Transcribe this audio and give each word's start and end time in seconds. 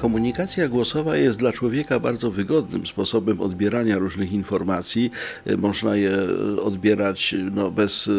Komunikacja 0.00 0.68
głosowa 0.68 1.16
jest 1.16 1.38
dla 1.38 1.52
człowieka 1.52 2.00
bardzo 2.00 2.30
wygodnym 2.30 2.86
sposobem 2.86 3.40
odbierania 3.40 3.98
różnych 3.98 4.32
informacji. 4.32 5.10
E, 5.46 5.56
Można 5.56 5.96
je 5.96 6.10
e, 6.12 6.62
odbierać 6.62 7.34
no, 7.52 7.70
bez 7.70 8.10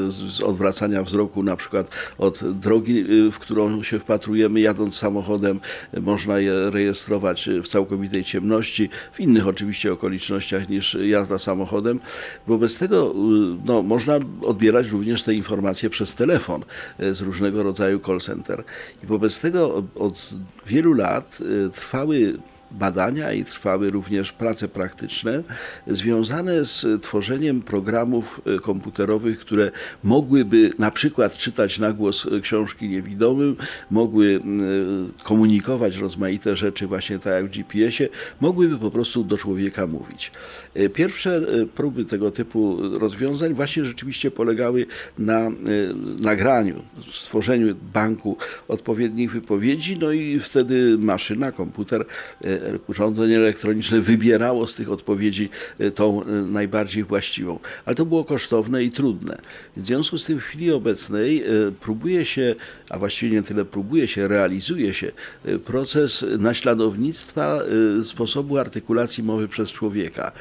e, 0.41 0.45
odwracania 0.45 1.04
wzroku 1.04 1.44
na 1.44 1.55
przykład 1.55 1.90
od 2.17 2.59
drogi, 2.59 2.99
e, 2.99 3.31
w 3.31 3.40
którą 3.40 3.84
się 3.84 3.99
wpatrujemy 3.99 4.59
jadąc 4.59 4.95
samochodem. 4.95 5.59
E, 5.94 5.99
Można 5.99 6.40
je 6.40 6.70
rejestrować 6.70 7.48
e, 7.48 7.62
w 7.62 7.67
całkowitej 7.67 8.23
ciemności, 8.23 8.90
w 9.13 9.20
innych 9.20 9.48
oczywiście 9.48 9.93
okolicznościach 9.93 10.70
niż 10.70 10.93
jazda 10.93 11.40
samochodem. 11.40 11.99
Wobec 12.48 12.77
tego 12.77 13.13
e, 13.16 13.57
no, 13.66 13.84
można 13.84 14.20
odbierać 14.41 14.90
również 14.90 15.23
te 15.23 15.34
informacje 15.34 15.90
przez 15.90 16.16
telefon 16.16 16.63
e, 16.99 17.13
z 17.13 17.21
różnego 17.21 17.63
rodzaju 17.63 17.99
call 17.99 18.20
center. 18.20 18.63
I 19.04 19.05
wobec 19.05 19.40
tego 19.40 19.84
od 19.95 20.29
wielu 20.68 20.93
lat 20.93 21.38
e, 21.68 21.70
trwały 21.71 22.33
badania 22.71 23.33
i 23.33 23.45
trwały 23.45 23.89
również 23.89 24.31
prace 24.31 24.67
praktyczne 24.67 25.43
związane 25.87 26.65
z 26.65 27.01
tworzeniem 27.01 27.61
programów 27.61 28.41
e, 28.45 28.59
komputerowych, 28.59 29.39
które 29.39 29.71
mogłyby 30.03 30.69
na 30.79 30.91
przykład 30.91 31.37
czytać 31.37 31.79
na 31.79 31.93
głos 31.93 32.27
książki 32.41 32.89
niewidomym, 32.89 33.55
mogły 33.91 34.39
e, 35.19 35.23
komunikować 35.23 35.97
rozmaite 35.97 36.57
rzeczy 36.57 36.87
właśnie 36.87 37.19
tak 37.19 37.33
jak 37.33 37.45
w 37.45 37.49
GPS-ie, 37.49 38.09
mogłyby 38.41 38.77
po 38.77 38.91
prostu 38.91 39.23
do 39.23 39.37
człowieka 39.37 39.87
mówić. 39.87 40.31
E, 40.73 40.89
Pierwsze 40.89 41.41
próby 41.75 42.05
tego 42.05 42.31
typu 42.31 42.77
rozwiązań 42.99 43.53
właśnie 43.53 43.85
rzeczywiście 43.85 44.31
polegały 44.31 44.85
na 45.19 45.51
nagraniu, 46.21 46.81
stworzeniu 47.13 47.75
banku 47.93 48.37
odpowiednich 48.67 49.31
wypowiedzi, 49.31 49.97
no 49.99 50.11
i 50.11 50.39
wtedy 50.39 50.97
maszyna, 50.97 51.51
komputer, 51.51 52.05
e, 52.62 52.79
urządzenie 52.87 53.37
elektroniczne 53.37 54.01
wybierało 54.01 54.67
z 54.67 54.76
tych 54.76 54.91
odpowiedzi 54.91 55.49
e, 55.79 55.91
tą 55.91 56.23
e, 56.23 56.26
najbardziej 56.31 57.04
właściwą. 57.04 57.59
Ale 57.85 57.95
to 57.95 58.05
było 58.05 58.23
kosztowne 58.23 58.84
i 58.84 58.90
trudne. 58.90 59.37
W 59.77 59.85
związku 59.85 60.17
z 60.17 60.26
tym 60.26 60.40
w 60.40 60.43
chwili 60.43 60.71
obecnej 60.71 61.43
e, 61.43 61.48
próbuje 61.79 62.26
się, 62.26 62.55
a 62.89 62.99
właściwie 62.99 63.35
nie 63.37 63.43
tyle 63.43 63.65
próbuje 63.65 64.07
się, 64.07 64.28
realizuje 64.28 64.94
się 64.94 65.12
proces 65.66 66.25
naśladownictwa 66.39 67.59
sposobu 68.03 68.57
artykulacji 68.57 69.23
mowy 69.23 69.47
przez 69.47 69.72
człowieka. 69.72 70.31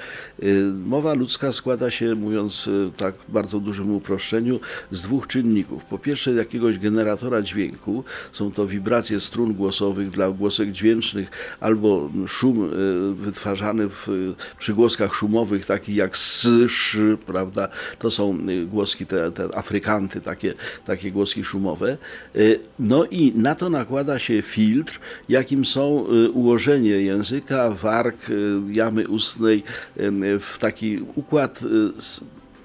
Mowa 0.86 1.14
ludzka 1.14 1.52
składa 1.52 1.90
się, 1.90 2.14
mówiąc 2.14 2.70
tak 2.96 3.14
bardzo 3.28 3.60
dużym 3.60 3.94
uproszczeniu, 3.94 4.60
z 4.90 5.02
dwóch 5.02 5.26
czynników. 5.26 5.84
Po 5.84 5.98
pierwsze 5.98 6.32
jakiegoś 6.32 6.78
generatora 6.78 7.42
dźwięku, 7.42 8.04
są 8.32 8.52
to 8.52 8.66
wibracje 8.66 9.20
strun 9.20 9.54
głosowych 9.54 10.10
dla 10.10 10.30
głosek 10.30 10.72
dźwięcznych 10.72 11.30
albo 11.60 12.09
szum 12.26 12.64
e, 12.64 12.68
wytwarzany 13.14 13.88
w 13.88 14.08
e, 14.08 14.12
przygłoskach 14.58 15.14
szumowych, 15.14 15.66
takich 15.66 15.96
jak 15.96 16.16
s, 16.16 16.44
sz, 16.44 17.18
prawda? 17.26 17.68
To 17.98 18.10
są 18.10 18.38
e, 18.48 18.66
głoski, 18.66 19.06
te, 19.06 19.32
te 19.32 19.48
afrykanty, 19.54 20.20
takie, 20.20 20.54
takie 20.86 21.10
głoski 21.10 21.44
szumowe. 21.44 21.96
No 22.78 23.04
i 23.04 23.32
na 23.36 23.54
to 23.54 23.70
nakłada 23.70 24.18
się 24.18 24.42
filtr, 24.42 25.00
jakim 25.28 25.64
są 25.64 26.06
ułożenie 26.32 26.90
języka, 26.90 27.70
warg, 27.70 28.16
jamy 28.72 29.08
ustnej 29.08 29.62
w 30.40 30.56
taki 30.60 30.98
układ 31.14 31.60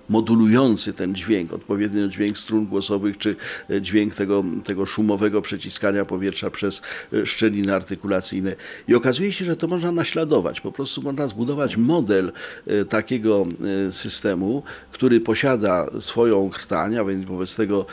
modulujący 0.09 0.93
ten 0.93 1.15
dźwięk, 1.15 1.53
odpowiednio 1.53 2.07
dźwięk 2.07 2.37
strun 2.37 2.65
głosowych, 2.65 3.17
czy 3.17 3.35
e, 3.69 3.81
dźwięk 3.81 4.15
tego, 4.15 4.43
tego 4.65 4.85
szumowego 4.85 5.41
przeciskania 5.41 6.05
powietrza 6.05 6.49
przez 6.49 6.81
e, 7.13 7.25
szczeliny 7.25 7.75
artykulacyjne. 7.75 8.55
I 8.87 8.95
okazuje 8.95 9.33
się, 9.33 9.45
że 9.45 9.55
to 9.55 9.67
można 9.67 9.91
naśladować. 9.91 10.61
Po 10.61 10.71
prostu 10.71 11.01
można 11.01 11.27
zbudować 11.27 11.77
model 11.77 12.31
e, 12.67 12.85
takiego 12.85 13.45
systemu, 13.91 14.63
który 14.91 15.19
posiada 15.19 15.89
swoją 15.99 16.49
krtań, 16.49 16.97
a 16.97 17.05
więc 17.05 17.25
wobec 17.25 17.55
tego 17.55 17.85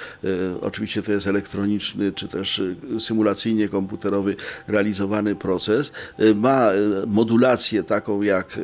oczywiście 0.60 1.02
to 1.02 1.12
jest 1.12 1.26
elektroniczny, 1.26 2.12
czy 2.12 2.28
też 2.28 2.62
symulacyjnie 2.98 3.68
komputerowy 3.68 4.36
realizowany 4.68 5.34
proces. 5.34 5.92
Ma 6.36 6.68
modulację 7.06 7.82
taką, 7.82 8.22
jak 8.22 8.58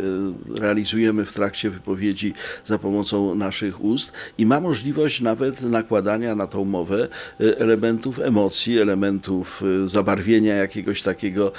realizujemy 0.54 1.24
w 1.24 1.32
trakcie 1.32 1.70
wypowiedzi 1.70 2.34
za 2.66 2.78
pomocą 2.78 3.34
naszych 3.38 3.84
ust 3.84 4.12
i 4.38 4.46
ma 4.46 4.60
możliwość 4.60 5.20
nawet 5.20 5.62
nakładania 5.62 6.34
na 6.34 6.46
tą 6.46 6.64
mowę 6.64 7.08
e, 7.40 7.58
elementów 7.58 8.18
emocji, 8.20 8.78
elementów 8.78 9.62
e, 9.84 9.88
zabarwienia 9.88 10.54
jakiegoś 10.54 11.02
takiego 11.02 11.52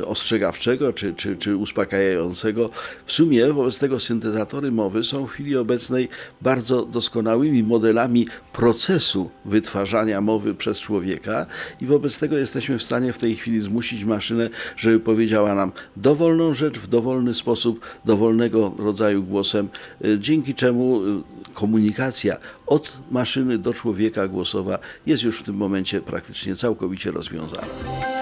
e, 0.00 0.06
ostrzegawczego 0.06 0.92
czy, 0.92 1.14
czy, 1.14 1.36
czy 1.36 1.56
uspokajającego. 1.56 2.70
W 3.06 3.12
sumie 3.12 3.52
wobec 3.52 3.78
tego 3.78 4.00
syntezatory 4.00 4.72
mowy 4.72 5.04
są 5.04 5.26
w 5.26 5.30
chwili 5.30 5.56
obecnej 5.56 6.08
bardzo 6.42 6.82
doskonałymi 6.82 7.62
modelami 7.62 8.26
procesu 8.52 9.30
wytwarzania 9.44 10.20
mowy 10.20 10.54
przez 10.54 10.80
człowieka 10.80 11.46
i 11.80 11.86
wobec 11.86 12.18
tego 12.18 12.38
jesteśmy 12.38 12.78
w 12.78 12.82
stanie 12.82 13.12
w 13.12 13.18
tej 13.18 13.34
chwili 13.36 13.60
zmusić 13.60 14.04
maszynę, 14.04 14.50
żeby 14.76 15.00
powiedziała 15.00 15.54
nam 15.54 15.72
dowolną 15.96 16.54
rzecz 16.54 16.78
w 16.78 16.88
dowolny 16.88 17.34
sposób, 17.34 17.80
dowolnego 18.04 18.74
rodzaju 18.78 19.22
głosem, 19.22 19.68
dzięki 20.18 20.54
czemu 20.54 20.85
komunikacja 21.54 22.36
od 22.66 22.98
maszyny 23.10 23.58
do 23.58 23.74
człowieka 23.74 24.28
głosowa 24.28 24.78
jest 25.06 25.22
już 25.22 25.40
w 25.40 25.44
tym 25.44 25.56
momencie 25.56 26.00
praktycznie 26.00 26.56
całkowicie 26.56 27.10
rozwiązana. 27.10 28.15